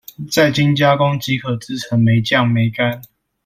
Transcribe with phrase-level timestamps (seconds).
[0.31, 3.03] 再經加工即可製成梅醬、梅乾